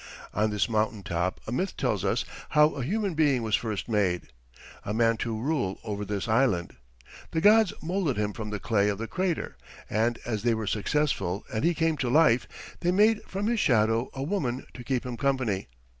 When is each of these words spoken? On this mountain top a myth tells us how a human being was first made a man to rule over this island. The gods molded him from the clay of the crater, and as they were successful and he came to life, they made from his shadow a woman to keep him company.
On 0.33 0.49
this 0.49 0.67
mountain 0.67 1.03
top 1.03 1.39
a 1.45 1.51
myth 1.51 1.77
tells 1.77 2.03
us 2.03 2.25
how 2.57 2.69
a 2.69 2.83
human 2.83 3.13
being 3.13 3.43
was 3.43 3.55
first 3.55 3.87
made 3.87 4.29
a 4.83 4.95
man 4.95 5.15
to 5.17 5.39
rule 5.39 5.79
over 5.83 6.03
this 6.03 6.27
island. 6.27 6.75
The 7.29 7.39
gods 7.39 7.71
molded 7.83 8.17
him 8.17 8.33
from 8.33 8.49
the 8.49 8.59
clay 8.59 8.89
of 8.89 8.97
the 8.97 9.05
crater, 9.05 9.57
and 9.87 10.17
as 10.25 10.41
they 10.41 10.55
were 10.55 10.65
successful 10.65 11.43
and 11.53 11.63
he 11.63 11.75
came 11.75 11.97
to 11.97 12.09
life, 12.09 12.47
they 12.79 12.91
made 12.91 13.21
from 13.27 13.45
his 13.45 13.59
shadow 13.59 14.09
a 14.15 14.23
woman 14.23 14.65
to 14.73 14.83
keep 14.83 15.05
him 15.05 15.17
company. 15.17 15.67